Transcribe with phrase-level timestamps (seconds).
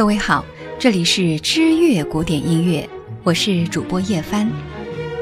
[0.00, 0.42] 各位好，
[0.78, 2.88] 这里是知乐古典音乐，
[3.22, 4.50] 我是主播叶帆。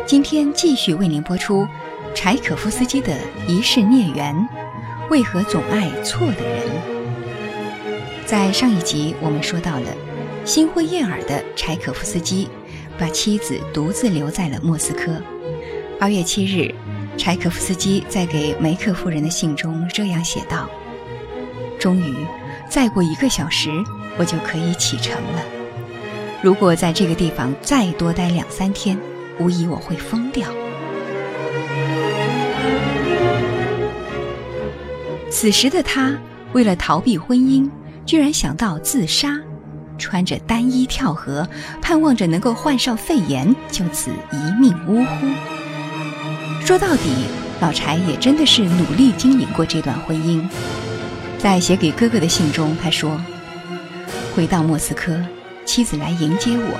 [0.06, 1.66] 今天继续为您播出
[2.14, 3.12] 柴可夫斯基的
[3.48, 4.32] 《一世孽缘》，
[5.10, 6.68] 为何总爱错的人？
[8.24, 9.86] 在上一集我们说到了
[10.44, 12.48] 心灰意耳的柴可夫斯基，
[12.96, 15.20] 把妻子独自留在了莫斯科。
[15.98, 16.72] 二月七日，
[17.16, 20.70] 柴可夫斯基在给梅克夫人的信中这样写道
[21.80, 22.14] ：“终于，
[22.68, 23.70] 再过一个小时。”
[24.20, 25.44] 我就可以启程了。
[26.42, 28.98] 如果在这个地方再多待两三天，
[29.38, 30.48] 无疑我会疯掉。
[35.30, 36.18] 此时的他，
[36.52, 37.70] 为了逃避婚姻，
[38.04, 39.40] 居然想到自杀，
[39.98, 41.48] 穿着单衣跳河，
[41.80, 46.66] 盼望着能够患上肺炎，就此一命呜呼。
[46.66, 47.26] 说到底，
[47.60, 50.42] 老柴也真的是努力经营过这段婚姻。
[51.38, 53.18] 在写给哥哥的信中，他说。
[54.34, 55.20] 回到莫斯科，
[55.64, 56.78] 妻子来迎接我，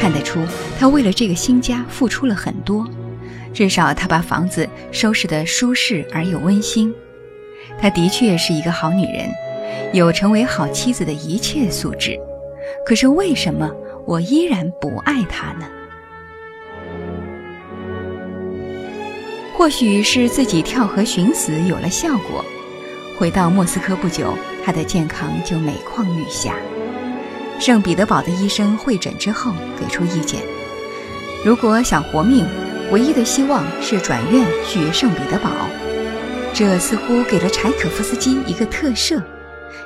[0.00, 0.40] 看得出
[0.78, 2.88] 他为了这个新家付出了很多。
[3.52, 6.92] 至少他把房子收拾得舒适而又温馨。
[7.80, 9.30] 她的确是一个好女人，
[9.92, 12.18] 有成为好妻子的一切素质。
[12.84, 13.70] 可是为什么
[14.06, 15.66] 我依然不爱她呢？
[19.52, 22.44] 或许是自己跳河寻死有了效果。
[23.18, 24.36] 回到莫斯科不久。
[24.64, 26.56] 他的健康就每况愈下。
[27.60, 30.40] 圣彼得堡的医生会诊之后给出意见：
[31.44, 32.46] 如果想活命，
[32.90, 35.50] 唯一的希望是转院去圣彼得堡。
[36.54, 39.22] 这似乎给了柴可夫斯基一个特赦，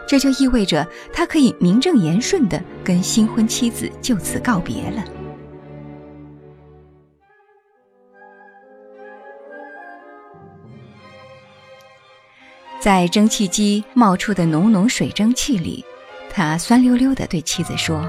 [0.06, 5.02] 这就意味着他可以名正言顺地跟新婚妻子就此告别了。
[12.80, 15.84] 在蒸汽机冒出的浓浓水蒸气里，
[16.30, 18.08] 他酸溜溜地对妻子说：“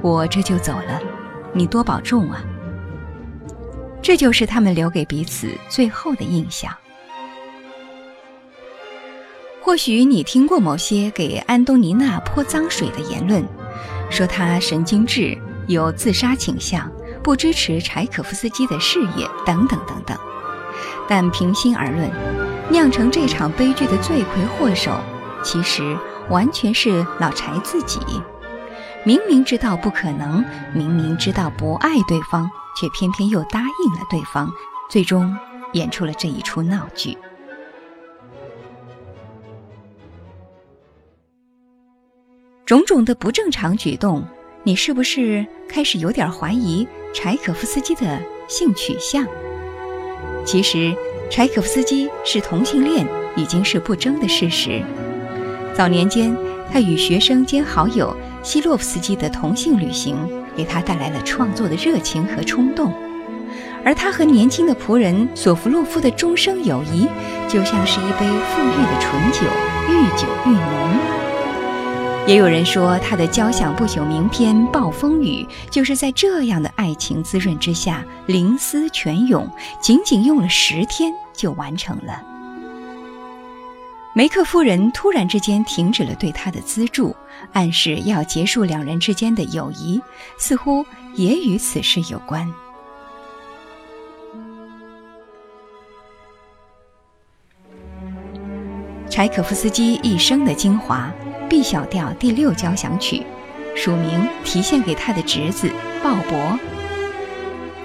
[0.00, 1.00] 我这就走了，
[1.52, 2.42] 你多保重啊。”
[4.00, 6.74] 这就是他们留给彼此最后的印象。
[9.60, 13.44] 或许你听过某些给安东尼娜泼脏水的言论，
[14.08, 15.36] 说她神经质、
[15.66, 16.90] 有自杀倾向、
[17.22, 20.16] 不支持柴可夫斯基的事业等等等等。
[21.08, 22.10] 但平心而论，
[22.70, 24.98] 酿成这场悲剧的罪魁祸首，
[25.42, 25.96] 其实
[26.28, 28.00] 完全是老柴自己。
[29.04, 30.44] 明明知道不可能，
[30.74, 34.50] 明明知道不爱对方，却偏偏又答应了对方，
[34.90, 35.36] 最终
[35.74, 37.16] 演出了这一出闹剧。
[42.64, 44.26] 种种的不正常举动，
[44.64, 49.24] 你是不是开始有点怀疑柴可夫斯基的性取向？
[50.46, 50.96] 其实。
[51.28, 54.80] 柴可夫斯基是同性恋已经是不争的事实。
[55.74, 56.32] 早年间，
[56.72, 60.14] 他与学生兼好友希洛夫斯基的同性旅行，
[60.56, 62.92] 给他带来了创作的热情和冲动；
[63.84, 67.08] 而他和年轻的仆人索弗洛夫的终生友谊，
[67.48, 69.40] 就像是一杯馥郁的醇酒，
[69.90, 71.25] 愈久愈浓。
[72.26, 79.48] 也有人说，他的交响不朽名篇《暴风雨》就是在这样的爱情滋润之下，灵思泉涌，
[79.80, 82.20] 仅仅用了十天就完成了。
[84.12, 87.14] 梅克夫人突然之间停止了对他的资助，
[87.52, 90.02] 暗示要结束两人之间的友谊，
[90.36, 92.52] 似乎也与此事有关。
[99.08, 101.08] 柴可夫斯基一生的精华。
[101.48, 103.24] B 小调第六交响曲，
[103.76, 105.70] 署名题献给他的侄子
[106.02, 106.58] 鲍勃。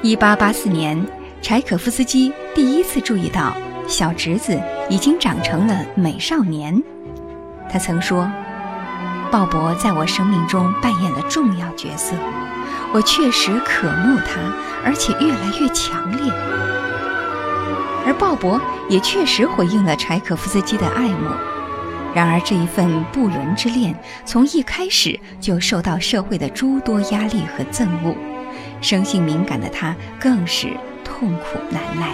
[0.02, 1.06] 一八八四年，
[1.42, 3.56] 柴可夫斯基第一次注意到
[3.88, 6.82] 小侄子已经长成了美少年。
[7.72, 8.30] 他曾说
[9.32, 12.16] ：“鲍勃在我生命中扮演了重要角色，
[12.94, 14.42] 我确实渴慕他，
[14.84, 16.34] 而且越来越强烈。”
[18.04, 21.30] 而鲍勃也确实回应了柴可夫斯基的爱慕。
[22.14, 28.14] 然而，这一份不伦之恋从一开始就受到社会的诸多压力和憎恶，
[28.82, 30.68] 生性敏感的他更是
[31.06, 32.10] 痛苦难耐。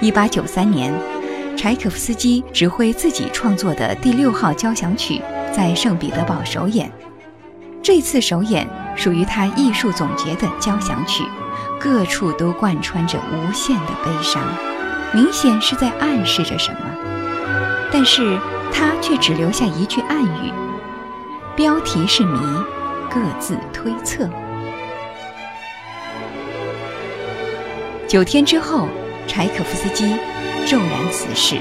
[0.00, 0.94] 一八九三年，
[1.56, 5.20] 柴可夫斯基指挥自己创作的第六号交响曲
[5.52, 6.90] 在圣彼得堡首演。
[7.82, 11.24] 这次首演属于他艺术总结的交响曲，
[11.80, 14.42] 各处都贯穿着无限的悲伤，
[15.12, 16.78] 明显是在暗示着什么。
[17.92, 18.38] 但是
[18.72, 20.52] 他却只留下一句暗语，
[21.56, 22.38] 标题是谜，
[23.10, 24.28] 各自推测。
[28.06, 28.88] 九天之后，
[29.26, 30.16] 柴可夫斯基
[30.66, 31.58] 骤然辞世。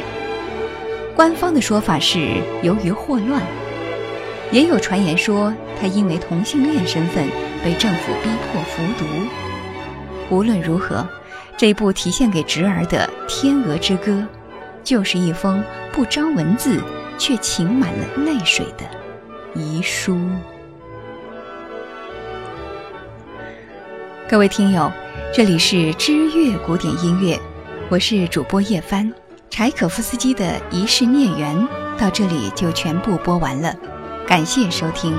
[1.16, 3.42] 官方的说法是由于霍乱，
[4.52, 7.28] 也有传言说他因为同性恋身份
[7.64, 9.06] 被政府逼迫服毒。
[10.30, 11.08] 无论如何，
[11.58, 14.12] 这部体现给侄儿的《天鹅之歌》，
[14.90, 15.64] 就是一封
[15.94, 16.82] 不招文字
[17.16, 18.84] 却噙满了泪水的
[19.54, 20.20] 遗书。
[24.28, 24.92] 各位听友，
[25.32, 27.40] 这里是知乐古典音乐，
[27.88, 29.14] 我是主播叶帆。
[29.52, 31.56] 柴可夫斯基的《一世孽缘》
[32.00, 33.72] 到这里就全部播完了，
[34.26, 35.16] 感谢收听。